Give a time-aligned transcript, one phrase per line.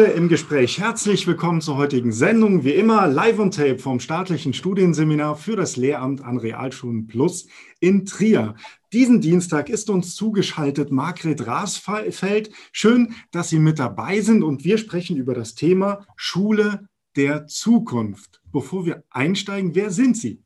[0.00, 0.78] Schule im Gespräch.
[0.80, 2.64] Herzlich willkommen zur heutigen Sendung.
[2.64, 7.48] Wie immer live on tape vom staatlichen Studienseminar für das Lehramt an Realschulen Plus
[7.80, 8.54] in Trier.
[8.94, 12.50] Diesen Dienstag ist uns zugeschaltet Margret Rasfeld.
[12.72, 18.40] Schön, dass Sie mit dabei sind und wir sprechen über das Thema Schule der Zukunft.
[18.52, 20.42] Bevor wir einsteigen, wer sind Sie?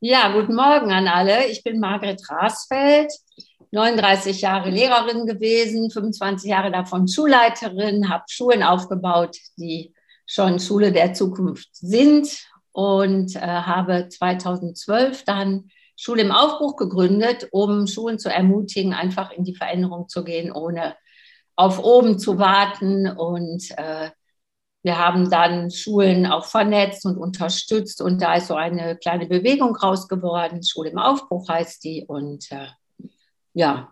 [0.00, 1.46] Ja, guten Morgen an alle.
[1.46, 3.12] Ich bin Margret Rasfeld.
[3.74, 9.92] 39 Jahre Lehrerin gewesen, 25 Jahre davon Schulleiterin, habe Schulen aufgebaut, die
[10.26, 12.28] schon Schule der Zukunft sind
[12.72, 19.44] und äh, habe 2012 dann Schule im Aufbruch gegründet, um Schulen zu ermutigen, einfach in
[19.44, 20.96] die Veränderung zu gehen, ohne
[21.56, 23.08] auf oben zu warten.
[23.08, 24.10] Und äh,
[24.82, 28.02] wir haben dann Schulen auch vernetzt und unterstützt.
[28.02, 30.62] Und da ist so eine kleine Bewegung raus geworden.
[30.64, 32.04] Schule im Aufbruch heißt die.
[32.06, 32.66] Und äh,
[33.54, 33.88] ja,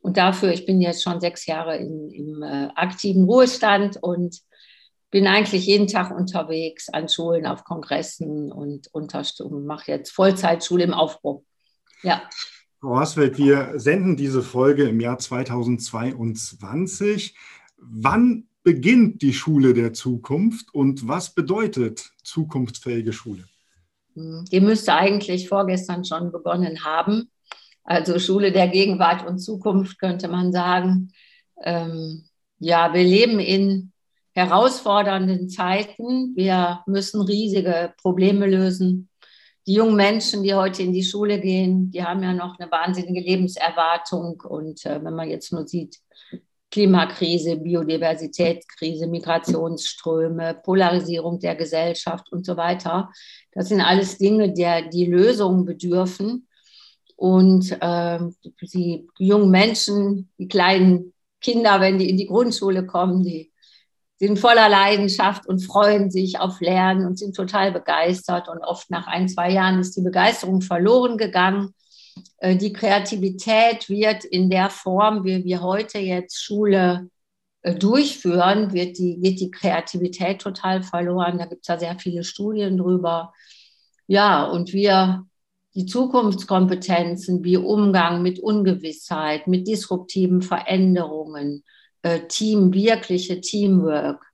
[0.00, 4.38] und dafür, ich bin jetzt schon sechs Jahre in, im äh, aktiven Ruhestand und
[5.10, 10.92] bin eigentlich jeden Tag unterwegs an Schulen, auf Kongressen und Unterstunden, mache jetzt Vollzeitschule im
[10.92, 11.42] Aufbruch.
[12.02, 12.28] Ja.
[12.80, 17.34] Frau Hasfeld, wir senden diese Folge im Jahr 2022.
[17.78, 23.44] Wann beginnt die Schule der Zukunft und was bedeutet zukunftsfähige Schule?
[24.16, 27.30] Die müsste eigentlich vorgestern schon begonnen haben.
[27.84, 31.12] Also Schule der Gegenwart und Zukunft könnte man sagen.
[31.62, 32.24] Ähm,
[32.58, 33.92] ja, wir leben in
[34.34, 36.34] herausfordernden Zeiten.
[36.34, 39.08] Wir müssen riesige Probleme lösen.
[39.66, 43.20] Die jungen Menschen, die heute in die Schule gehen, die haben ja noch eine wahnsinnige
[43.20, 44.42] Lebenserwartung.
[44.42, 45.98] Und äh, wenn man jetzt nur sieht,
[46.70, 53.10] Klimakrise, Biodiversitätskrise, Migrationsströme, Polarisierung der Gesellschaft und so weiter,
[53.52, 56.48] das sind alles Dinge, der die Lösungen bedürfen.
[57.16, 58.18] Und äh,
[58.60, 63.52] die jungen Menschen, die kleinen Kinder, wenn die in die Grundschule kommen, die
[64.18, 68.48] sind voller Leidenschaft und freuen sich auf Lernen und sind total begeistert.
[68.48, 71.74] Und oft nach ein, zwei Jahren ist die Begeisterung verloren gegangen.
[72.38, 77.10] Äh, die Kreativität wird in der Form, wie wir heute jetzt Schule
[77.62, 81.38] äh, durchführen, wird die, wird die Kreativität total verloren.
[81.38, 83.32] Da gibt es ja sehr viele Studien drüber.
[84.06, 85.26] Ja, und wir
[85.74, 91.64] die Zukunftskompetenzen wie Umgang mit Ungewissheit, mit disruptiven Veränderungen,
[92.02, 94.24] äh, Team, wirkliche Teamwork,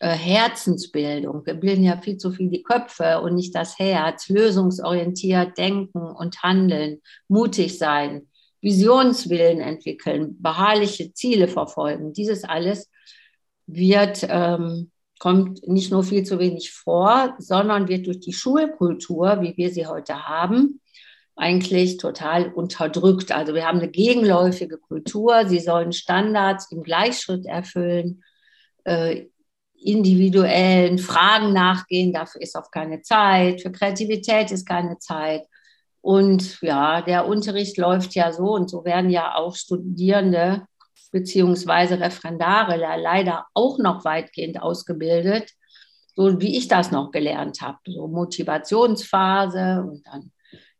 [0.00, 1.46] äh, Herzensbildung.
[1.46, 6.42] Wir bilden ja viel zu viel die Köpfe und nicht das Herz, lösungsorientiert denken und
[6.42, 8.26] handeln, mutig sein,
[8.62, 12.12] Visionswillen entwickeln, beharrliche Ziele verfolgen.
[12.12, 12.90] Dieses alles
[13.66, 14.89] wird ähm,
[15.20, 19.86] kommt nicht nur viel zu wenig vor, sondern wird durch die Schulkultur, wie wir sie
[19.86, 20.80] heute haben,
[21.36, 23.30] eigentlich total unterdrückt.
[23.30, 28.24] Also wir haben eine gegenläufige Kultur, sie sollen Standards im Gleichschritt erfüllen,
[28.84, 29.26] äh,
[29.82, 35.42] individuellen Fragen nachgehen, dafür ist auch keine Zeit, für Kreativität ist keine Zeit.
[36.00, 40.66] Und ja, der Unterricht läuft ja so und so werden ja auch Studierende
[41.10, 45.50] beziehungsweise Referendare leider auch noch weitgehend ausgebildet,
[46.14, 47.78] so wie ich das noch gelernt habe.
[47.86, 50.32] So Motivationsphase und dann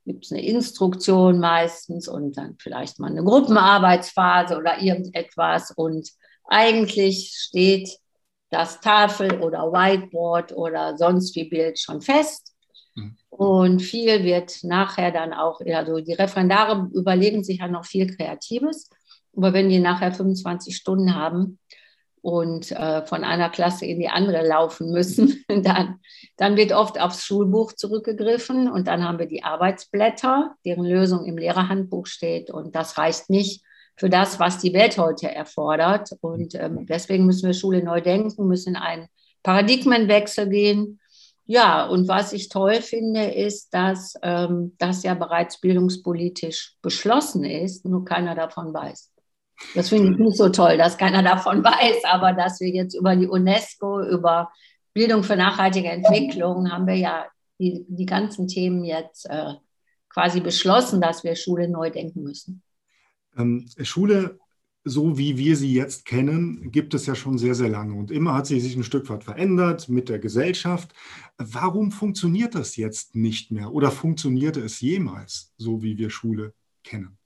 [0.06, 5.72] gibt es eine Instruktion meistens und dann vielleicht mal eine Gruppenarbeitsphase oder irgendetwas.
[5.72, 6.10] Und
[6.44, 7.88] eigentlich steht
[8.50, 12.52] das Tafel oder Whiteboard oder sonst wie Bild schon fest.
[12.94, 13.16] Mhm.
[13.28, 18.90] Und viel wird nachher dann auch, also die Referendare überlegen sich ja noch viel Kreatives.
[19.40, 21.58] Aber wenn die nachher 25 Stunden haben
[22.20, 25.98] und äh, von einer Klasse in die andere laufen müssen, dann,
[26.36, 31.38] dann wird oft aufs Schulbuch zurückgegriffen und dann haben wir die Arbeitsblätter, deren Lösung im
[31.38, 32.50] Lehrerhandbuch steht.
[32.50, 33.64] Und das reicht nicht
[33.96, 36.10] für das, was die Welt heute erfordert.
[36.20, 39.08] Und ähm, deswegen müssen wir Schule neu denken, müssen in einen
[39.42, 41.00] Paradigmenwechsel gehen.
[41.46, 47.86] Ja, und was ich toll finde, ist, dass ähm, das ja bereits bildungspolitisch beschlossen ist,
[47.86, 49.09] nur keiner davon weiß.
[49.74, 53.16] Das finde ich nicht so toll, dass keiner davon weiß, aber dass wir jetzt über
[53.16, 54.50] die UNESCO, über
[54.92, 57.26] Bildung für nachhaltige Entwicklung, haben wir ja
[57.58, 59.54] die, die ganzen Themen jetzt äh,
[60.08, 62.62] quasi beschlossen, dass wir Schule neu denken müssen.
[63.36, 64.38] Ähm, Schule,
[64.82, 68.34] so wie wir sie jetzt kennen, gibt es ja schon sehr, sehr lange und immer
[68.34, 70.94] hat sie sich ein Stück weit verändert mit der Gesellschaft.
[71.36, 77.19] Warum funktioniert das jetzt nicht mehr oder funktionierte es jemals so, wie wir Schule kennen?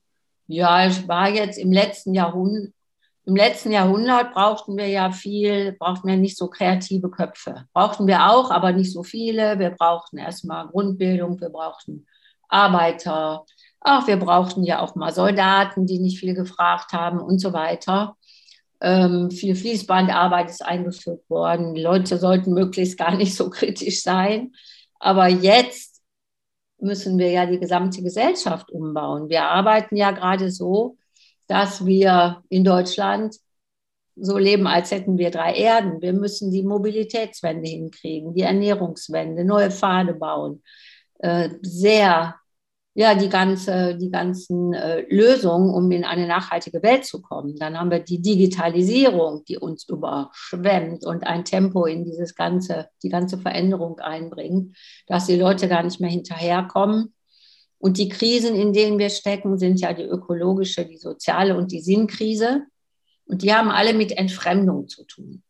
[0.47, 2.73] Ja, ich war jetzt im letzten Jahrhundert,
[3.27, 7.65] im letzten Jahrhundert brauchten wir ja viel, brauchten wir nicht so kreative Köpfe.
[7.73, 9.59] Brauchten wir auch, aber nicht so viele.
[9.59, 12.07] Wir brauchten erstmal Grundbildung, wir brauchten
[12.49, 13.47] Arbeiter,
[13.81, 18.17] ach, wir brauchten ja auch mal Soldaten, die nicht viel gefragt haben und so weiter.
[18.81, 21.75] Ähm, viel Fließbandarbeit ist eingeführt worden.
[21.75, 24.53] Die Leute sollten möglichst gar nicht so kritisch sein.
[24.99, 25.94] Aber jetzt
[26.85, 29.29] müssen wir ja die gesamte Gesellschaft umbauen.
[29.29, 30.97] Wir arbeiten ja gerade so,
[31.47, 33.37] dass wir in Deutschland
[34.17, 36.01] so leben, als hätten wir drei Erden.
[36.01, 40.63] Wir müssen die Mobilitätswende hinkriegen, die Ernährungswende, neue Pfade bauen.
[41.19, 42.37] Äh, sehr
[42.97, 47.57] ja, die, ganze, die ganzen äh, Lösungen, um in eine nachhaltige Welt zu kommen.
[47.57, 53.09] Dann haben wir die Digitalisierung, die uns überschwemmt und ein Tempo in dieses ganze, die
[53.09, 54.77] ganze Veränderung einbringt,
[55.09, 57.13] dass die Leute gar nicht mehr hinterherkommen.
[57.79, 61.81] Und die Krisen, in denen wir stecken, sind ja die ökologische, die soziale und die
[61.81, 62.63] Sinnkrise.
[63.27, 65.43] Und die haben alle mit Entfremdung zu tun.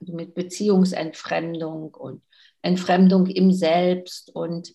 [0.00, 2.22] Also mit Beziehungsentfremdung und
[2.60, 4.74] Entfremdung im Selbst und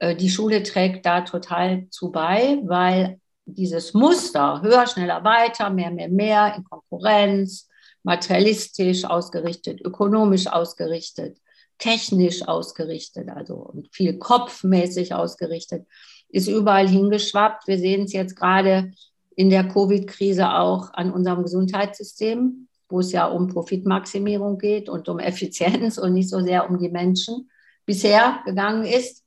[0.00, 6.08] die Schule trägt da total zu bei, weil dieses Muster, höher, schneller, weiter, mehr, mehr,
[6.08, 7.68] mehr, in Konkurrenz,
[8.02, 11.38] materialistisch ausgerichtet, ökonomisch ausgerichtet,
[11.78, 15.86] technisch ausgerichtet, also viel kopfmäßig ausgerichtet,
[16.28, 17.66] ist überall hingeschwappt.
[17.66, 18.92] Wir sehen es jetzt gerade
[19.34, 25.18] in der Covid-Krise auch an unserem Gesundheitssystem, wo es ja um Profitmaximierung geht und um
[25.18, 27.50] Effizienz und nicht so sehr um die Menschen
[27.86, 29.24] bisher gegangen ist.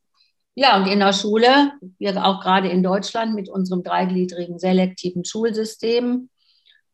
[0.56, 6.30] Ja, und in der Schule, wir auch gerade in Deutschland mit unserem dreigliedrigen selektiven Schulsystem,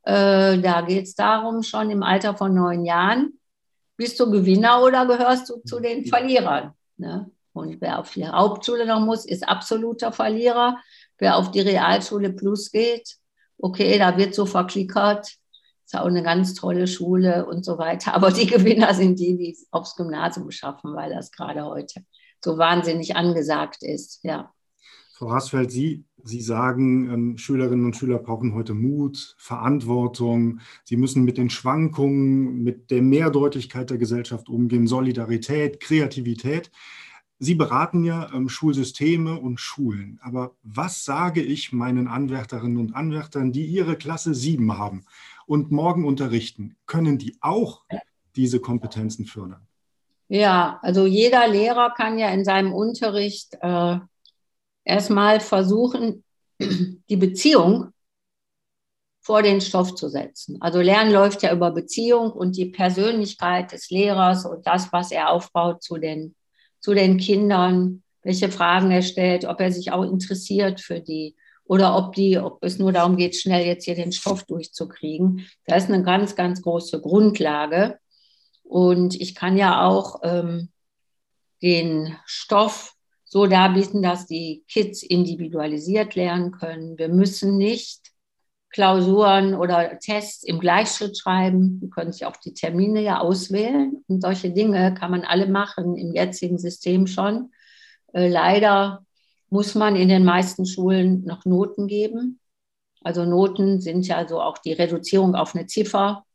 [0.04, 3.40] äh, da geht es darum, schon im Alter von neun Jahren,
[3.98, 6.74] bist du Gewinner oder gehörst du zu den Verlierern?
[6.98, 7.32] Ne?
[7.52, 10.78] Und wer auf die Hauptschule noch muss, ist absoluter Verlierer.
[11.18, 13.16] Wer auf die Realschule Plus geht,
[13.58, 15.34] okay, da wird so verklickert,
[15.84, 18.14] ist auch eine ganz tolle Schule und so weiter.
[18.14, 22.02] Aber die Gewinner sind die, die es aufs Gymnasium schaffen, weil das gerade heute
[22.44, 24.24] so wahnsinnig angesagt ist.
[24.24, 24.54] Ja.
[25.18, 30.60] Frau Rasfeld, Sie, Sie sagen, ähm, Schülerinnen und Schüler brauchen heute Mut, Verantwortung.
[30.84, 36.70] Sie müssen mit den Schwankungen, mit der Mehrdeutigkeit der Gesellschaft umgehen, Solidarität, Kreativität.
[37.40, 40.20] Sie beraten ja ähm, Schulsysteme und Schulen.
[40.22, 45.06] Aber was sage ich meinen Anwärterinnen und Anwärtern, die ihre Klasse 7 haben
[45.46, 46.76] und morgen unterrichten?
[46.86, 47.86] Können die auch
[48.36, 49.68] diese Kompetenzen fördern?
[50.30, 53.98] Ja, also jeder Lehrer kann ja in seinem Unterricht äh,
[54.84, 56.24] erstmal versuchen,
[56.60, 57.94] die Beziehung
[59.22, 60.58] vor den Stoff zu setzen.
[60.62, 65.32] Also Lernen läuft ja über Beziehung und die Persönlichkeit des Lehrers und das, was er
[65.32, 66.34] aufbaut zu den,
[66.80, 71.36] zu den Kindern, welche Fragen er stellt, ob er sich auch interessiert für die
[71.66, 75.46] oder ob die, ob es nur darum geht, schnell jetzt hier den Stoff durchzukriegen.
[75.66, 78.00] Das ist eine ganz, ganz große Grundlage.
[78.68, 80.70] Und ich kann ja auch ähm,
[81.62, 82.94] den Stoff
[83.24, 86.98] so darbieten, dass die Kids individualisiert lernen können.
[86.98, 88.12] Wir müssen nicht
[88.70, 91.80] Klausuren oder Tests im Gleichschritt schreiben.
[91.82, 94.04] Wir können sich auch die Termine ja auswählen.
[94.08, 97.52] Und solche Dinge kann man alle machen im jetzigen System schon.
[98.14, 99.06] Äh, leider
[99.50, 102.40] muss man in den meisten Schulen noch Noten geben.
[103.02, 106.26] Also Noten sind ja so auch die Reduzierung auf eine Ziffer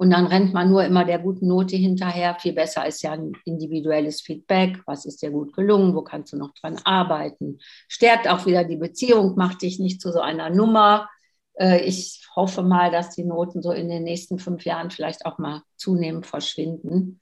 [0.00, 2.34] und dann rennt man nur immer der guten Note hinterher.
[2.40, 4.80] Viel besser ist ja ein individuelles Feedback.
[4.86, 5.94] Was ist dir gut gelungen?
[5.94, 7.58] Wo kannst du noch dran arbeiten?
[7.86, 11.10] Stärkt auch wieder die Beziehung, macht dich nicht zu so einer Nummer.
[11.52, 15.36] Äh, ich hoffe mal, dass die Noten so in den nächsten fünf Jahren vielleicht auch
[15.36, 17.20] mal zunehmend verschwinden.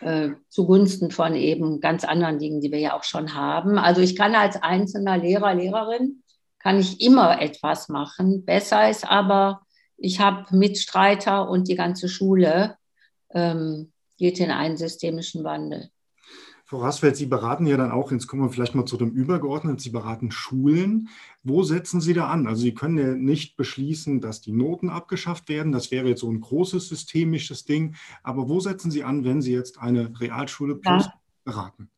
[0.00, 3.78] Äh, zugunsten von eben ganz anderen Dingen, die wir ja auch schon haben.
[3.78, 6.22] Also ich kann als einzelner Lehrer, Lehrerin,
[6.58, 8.44] kann ich immer etwas machen.
[8.44, 9.62] Besser ist aber,
[10.02, 12.76] ich habe Mitstreiter und die ganze Schule
[13.30, 15.90] ähm, geht in einen systemischen Wandel.
[16.64, 19.78] Frau Rasfeld, Sie beraten ja dann auch, jetzt kommen wir vielleicht mal zu dem Übergeordneten,
[19.78, 21.08] Sie beraten Schulen.
[21.42, 22.46] Wo setzen Sie da an?
[22.46, 25.70] Also Sie können ja nicht beschließen, dass die Noten abgeschafft werden.
[25.70, 27.94] Das wäre jetzt so ein großes systemisches Ding.
[28.22, 31.12] Aber wo setzen Sie an, wenn Sie jetzt eine Realschule plus ja.
[31.44, 31.90] beraten?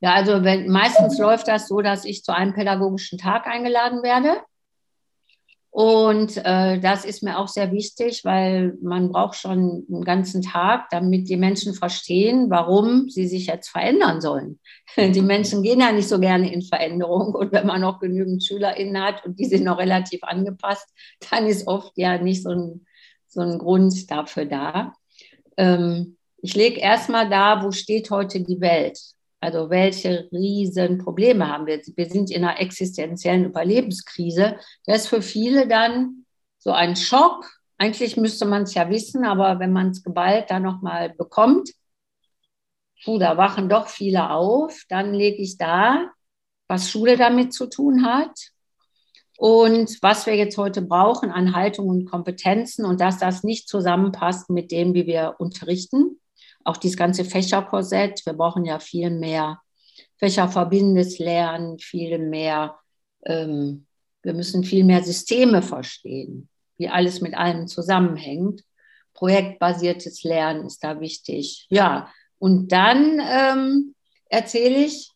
[0.00, 4.40] Ja, also wenn, meistens läuft das so, dass ich zu einem pädagogischen Tag eingeladen werde.
[5.72, 10.90] Und äh, das ist mir auch sehr wichtig, weil man braucht schon einen ganzen Tag,
[10.90, 14.60] damit die Menschen verstehen, warum sie sich jetzt verändern sollen.
[14.98, 17.34] Die Menschen gehen ja nicht so gerne in Veränderung.
[17.34, 20.86] Und wenn man noch genügend SchülerInnen hat und die sind noch relativ angepasst,
[21.30, 22.86] dann ist oft ja nicht so ein,
[23.26, 24.92] so ein Grund dafür da.
[25.56, 28.98] Ähm, ich lege erstmal da, wo steht heute die Welt.
[29.42, 31.82] Also welche riesen Probleme haben wir?
[31.96, 34.56] Wir sind in einer existenziellen Überlebenskrise.
[34.86, 36.26] Das ist für viele dann
[36.58, 37.50] so ein Schock.
[37.76, 41.70] Eigentlich müsste man es ja wissen, aber wenn man es geballt dann nochmal bekommt,
[43.04, 44.84] puh, da wachen doch viele auf.
[44.88, 46.08] Dann lege ich da,
[46.68, 48.52] was Schule damit zu tun hat.
[49.38, 54.50] Und was wir jetzt heute brauchen an Haltung und Kompetenzen und dass das nicht zusammenpasst
[54.50, 56.20] mit dem, wie wir unterrichten.
[56.64, 58.24] Auch dieses ganze Fächerkorsett.
[58.24, 59.60] Wir brauchen ja viel mehr
[60.22, 62.78] fächerverbindendes Lernen, viel mehr,
[63.26, 63.86] ähm,
[64.22, 68.62] wir müssen viel mehr Systeme verstehen, wie alles mit allem zusammenhängt.
[69.14, 71.66] Projektbasiertes Lernen ist da wichtig.
[71.70, 72.08] Ja,
[72.38, 73.94] und dann ähm,
[74.28, 75.10] erzähle ich,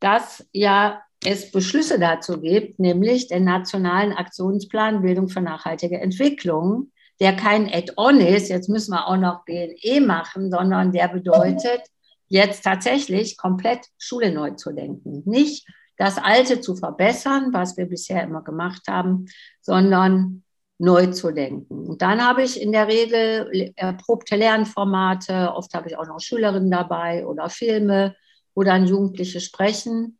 [0.00, 7.36] dass ja es Beschlüsse dazu gibt, nämlich den Nationalen Aktionsplan Bildung für nachhaltige Entwicklung, der
[7.36, 11.82] kein Add-on ist, jetzt müssen wir auch noch BNE machen, sondern der bedeutet,
[12.28, 15.22] jetzt tatsächlich komplett Schule neu zu denken.
[15.26, 15.66] Nicht
[15.98, 19.26] das Alte zu verbessern, was wir bisher immer gemacht haben,
[19.60, 20.44] sondern
[20.78, 21.86] neu zu denken.
[21.86, 26.70] Und dann habe ich in der Regel erprobte Lernformate, oft habe ich auch noch Schülerinnen
[26.70, 28.16] dabei oder Filme,
[28.54, 30.18] wo dann Jugendliche sprechen.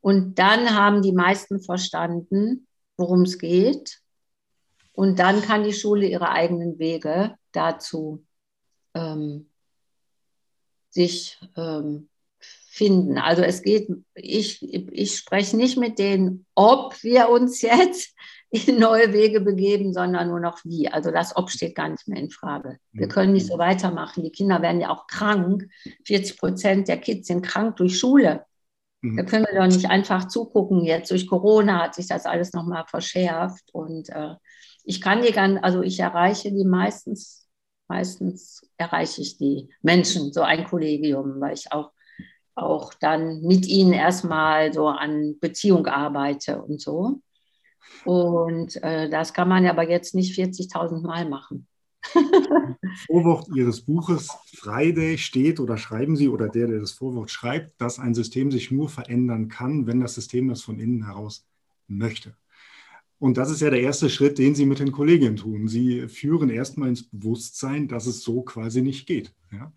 [0.00, 3.98] Und dann haben die meisten verstanden, worum es geht.
[4.96, 8.24] Und dann kann die Schule ihre eigenen Wege dazu
[8.94, 9.50] ähm,
[10.88, 13.18] sich ähm, finden.
[13.18, 18.14] Also es geht, ich, ich spreche nicht mit denen, ob wir uns jetzt
[18.50, 20.88] in neue Wege begeben, sondern nur noch wie.
[20.88, 22.78] Also das Ob steht gar nicht mehr in Frage.
[22.92, 24.22] Wir können nicht so weitermachen.
[24.22, 25.68] Die Kinder werden ja auch krank.
[26.06, 28.46] 40 Prozent der Kids sind krank durch Schule.
[29.02, 29.26] Da mhm.
[29.26, 30.84] können wir doch nicht einfach zugucken.
[30.84, 33.74] Jetzt durch Corona hat sich das alles nochmal verschärft.
[33.74, 34.36] Und äh,
[34.86, 37.48] ich kann die ganz, also ich erreiche die meistens,
[37.88, 41.90] meistens erreiche ich die Menschen, so ein Kollegium, weil ich auch,
[42.54, 47.20] auch dann mit ihnen erstmal so an Beziehung arbeite und so.
[48.04, 51.66] Und äh, das kann man aber jetzt nicht 40.000 Mal machen.
[53.06, 57.98] Vorwort Ihres Buches Friday steht oder schreiben Sie oder der, der das Vorwort schreibt, dass
[57.98, 61.44] ein System sich nur verändern kann, wenn das System das von innen heraus
[61.88, 62.36] möchte.
[63.18, 65.68] Und das ist ja der erste Schritt, den Sie mit den Kolleginnen tun.
[65.68, 69.34] Sie führen erstmal ins Bewusstsein, dass es so quasi nicht geht.
[69.50, 69.72] Ja?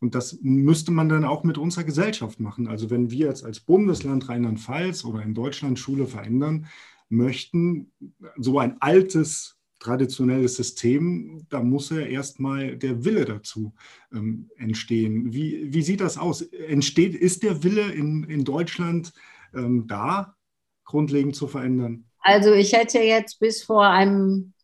[0.00, 2.66] Und das müsste man dann auch mit unserer Gesellschaft machen.
[2.66, 6.66] Also wenn wir jetzt als Bundesland Rheinland-Pfalz oder in Deutschland Schule verändern
[7.08, 7.92] möchten,
[8.36, 13.74] so ein altes traditionelles System, da muss ja erstmal der Wille dazu
[14.12, 15.32] ähm, entstehen.
[15.32, 16.42] Wie, wie sieht das aus?
[16.42, 19.12] Entsteht, ist der Wille in, in Deutschland
[19.54, 20.36] ähm, da,
[20.84, 22.04] grundlegend zu verändern?
[22.22, 24.54] Also ich hätte jetzt bis vor einem,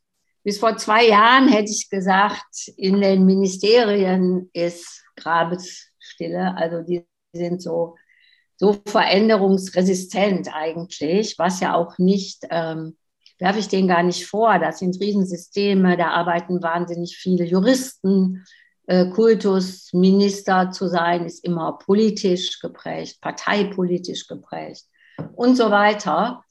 [0.45, 6.57] bis vor zwei Jahren hätte ich gesagt, in den Ministerien ist Grabesstille.
[6.57, 7.97] Also die sind so,
[8.57, 12.97] so veränderungsresistent eigentlich, was ja auch nicht ähm,
[13.38, 14.59] werfe ich denen gar nicht vor.
[14.59, 18.45] Das sind Riesensysteme, da arbeiten wahnsinnig viele Juristen.
[18.87, 24.85] Äh, Kultusminister zu sein, ist immer politisch geprägt, parteipolitisch geprägt
[25.35, 26.43] und so weiter.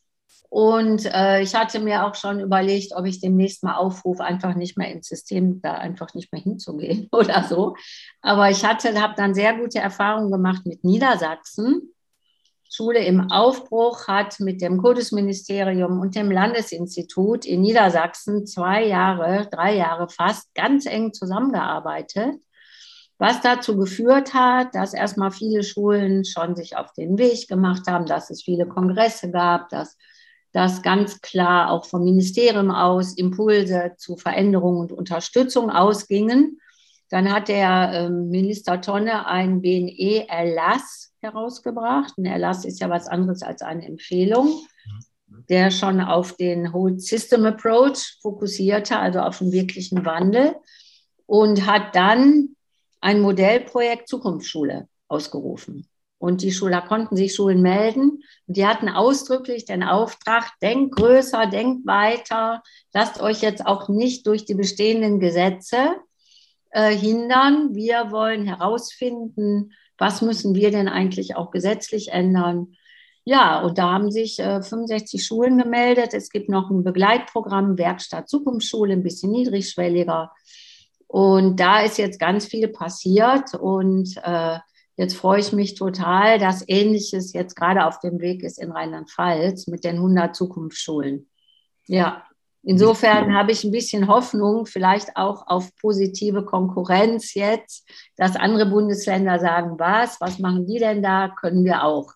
[0.49, 4.77] Und äh, ich hatte mir auch schon überlegt, ob ich demnächst mal aufrufe, einfach nicht
[4.77, 7.75] mehr ins System, da einfach nicht mehr hinzugehen oder so.
[8.21, 11.93] Aber ich habe dann sehr gute Erfahrungen gemacht mit Niedersachsen
[12.69, 19.75] Schule im Aufbruch hat mit dem Kultusministerium und dem Landesinstitut in Niedersachsen zwei Jahre, drei
[19.75, 22.35] Jahre fast ganz eng zusammengearbeitet,
[23.17, 28.05] was dazu geführt hat, dass erstmal viele Schulen schon sich auf den Weg gemacht haben,
[28.05, 29.97] dass es viele Kongresse gab, dass
[30.51, 36.59] dass ganz klar auch vom Ministerium aus Impulse zu Veränderung und Unterstützung ausgingen.
[37.09, 42.13] Dann hat der ähm, Minister Tonne einen BNE-Erlass herausgebracht.
[42.17, 44.65] Ein Erlass ist ja was anderes als eine Empfehlung,
[45.49, 50.55] der schon auf den Whole System Approach fokussierte, also auf den wirklichen Wandel
[51.25, 52.55] und hat dann
[53.01, 55.87] ein Modellprojekt Zukunftsschule ausgerufen.
[56.19, 58.23] Und die Schüler konnten sich Schulen melden.
[58.47, 64.25] Und die hatten ausdrücklich den Auftrag, denkt größer, denkt weiter, lasst euch jetzt auch nicht
[64.25, 65.95] durch die bestehenden Gesetze
[66.71, 67.75] äh, hindern.
[67.75, 72.75] Wir wollen herausfinden, was müssen wir denn eigentlich auch gesetzlich ändern?
[73.23, 76.13] Ja, und da haben sich äh, 65 Schulen gemeldet.
[76.13, 80.31] Es gibt noch ein Begleitprogramm, Werkstatt Zukunftsschule, ein bisschen niedrigschwelliger.
[81.07, 83.53] Und da ist jetzt ganz viel passiert.
[83.53, 84.59] Und äh,
[84.97, 89.67] jetzt freue ich mich total, dass Ähnliches jetzt gerade auf dem Weg ist in Rheinland-Pfalz
[89.67, 91.29] mit den 100 Zukunftsschulen.
[91.85, 92.23] Ja.
[92.63, 97.87] Insofern habe ich ein bisschen Hoffnung, vielleicht auch auf positive Konkurrenz jetzt,
[98.17, 102.11] dass andere Bundesländer sagen, was, was machen die denn da, können wir auch.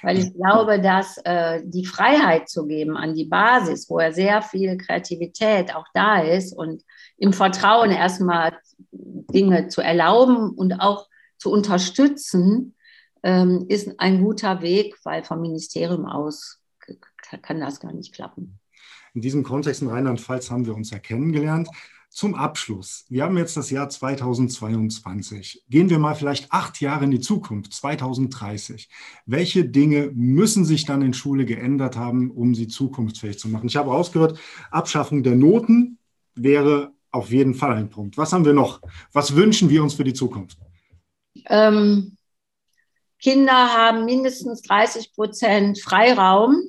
[0.00, 4.40] Weil ich glaube, dass äh, die Freiheit zu geben an die Basis, wo ja sehr
[4.40, 6.82] viel Kreativität auch da ist und
[7.18, 8.56] im Vertrauen erstmal
[8.92, 11.08] Dinge zu erlauben und auch
[11.44, 12.74] zu unterstützen,
[13.22, 16.58] ähm, ist ein guter Weg, weil vom Ministerium aus
[17.42, 18.58] kann das gar nicht klappen.
[19.12, 21.68] In diesem Kontext in Rheinland-Pfalz haben wir uns ja kennengelernt.
[22.08, 23.04] Zum Abschluss.
[23.10, 25.64] Wir haben jetzt das Jahr 2022.
[25.68, 28.88] Gehen wir mal vielleicht acht Jahre in die Zukunft, 2030.
[29.26, 33.66] Welche Dinge müssen sich dann in Schule geändert haben, um sie zukunftsfähig zu machen?
[33.66, 34.38] Ich habe ausgehört,
[34.70, 35.98] Abschaffung der Noten
[36.34, 38.16] wäre auf jeden Fall ein Punkt.
[38.16, 38.80] Was haben wir noch?
[39.12, 40.58] Was wünschen wir uns für die Zukunft?
[41.46, 42.16] Ähm,
[43.20, 46.62] Kinder haben mindestens 30 Prozent Freiraum,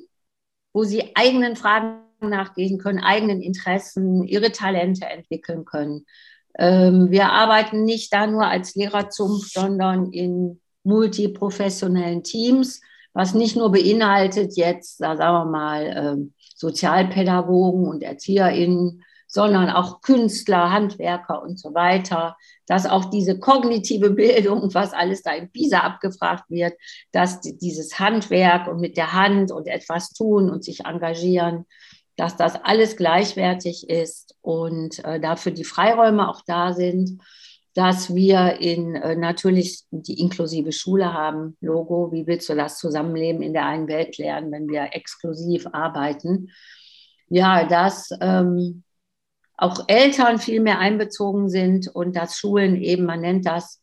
[0.72, 6.06] wo sie eigenen Fragen nachgehen können, eigenen Interessen, ihre Talente entwickeln können.
[6.58, 12.80] Ähm, wir arbeiten nicht da nur als Lehrerzunft, sondern in multiprofessionellen Teams,
[13.12, 19.02] was nicht nur beinhaltet jetzt, sagen wir mal, ähm, Sozialpädagogen und ErzieherInnen,
[19.36, 25.32] sondern auch Künstler, Handwerker und so weiter, dass auch diese kognitive Bildung, was alles da
[25.32, 26.72] in PISA abgefragt wird,
[27.12, 31.66] dass dieses Handwerk und mit der Hand und etwas tun und sich engagieren,
[32.16, 37.20] dass das alles gleichwertig ist und äh, dafür die Freiräume auch da sind,
[37.74, 43.42] dass wir in äh, natürlich die inklusive Schule haben, Logo, wie willst du das Zusammenleben
[43.42, 46.48] in der einen Welt lernen, wenn wir exklusiv arbeiten?
[47.28, 48.82] Ja, dass ähm,
[49.56, 53.80] auch Eltern viel mehr einbezogen sind und dass Schulen eben, man nennt das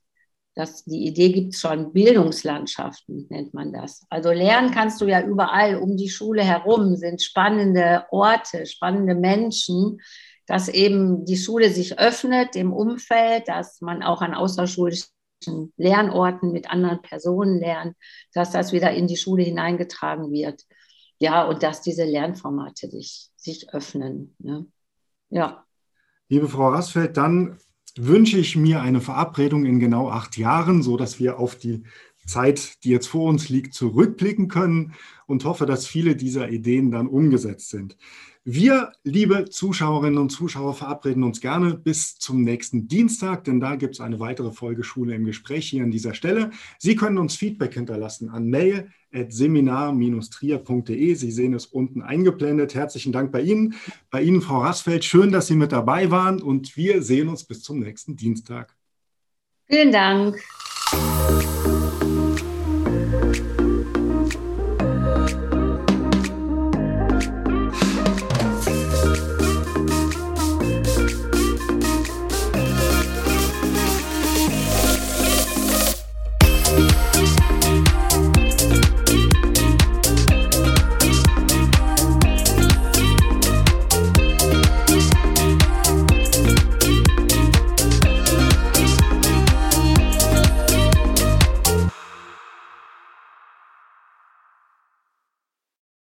[0.55, 4.05] das, die Idee gibt schon, Bildungslandschaften nennt man das.
[4.09, 9.99] Also lernen kannst du ja überall um die Schule herum, sind spannende Orte, spannende Menschen,
[10.45, 15.09] dass eben die Schule sich öffnet im Umfeld, dass man auch an außerschulischen
[15.77, 17.95] Lernorten mit anderen Personen lernt,
[18.33, 20.61] dass das wieder in die Schule hineingetragen wird.
[21.19, 24.35] Ja, und dass diese Lernformate sich, sich öffnen.
[24.39, 24.65] Ne?
[25.33, 25.65] Ja.
[26.29, 27.57] Liebe Frau Rassfeld, dann
[27.95, 31.83] wünsche ich mir eine Verabredung in genau acht Jahren, so dass wir auf die
[32.25, 34.93] Zeit, die jetzt vor uns liegt, zurückblicken können
[35.25, 37.97] und hoffe, dass viele dieser Ideen dann umgesetzt sind.
[38.45, 43.93] Wir, liebe Zuschauerinnen und Zuschauer, verabreden uns gerne bis zum nächsten Dienstag, denn da gibt
[43.93, 46.51] es eine weitere Folge Schule im Gespräch hier an dieser Stelle.
[46.77, 51.13] Sie können uns Feedback hinterlassen an mail.seminar-trier.de.
[51.13, 52.75] Sie sehen es unten eingeblendet.
[52.75, 53.75] Herzlichen Dank bei Ihnen.
[54.09, 57.63] Bei Ihnen, Frau Rassfeld, schön, dass Sie mit dabei waren und wir sehen uns bis
[57.63, 58.75] zum nächsten Dienstag.
[59.67, 60.43] Vielen Dank.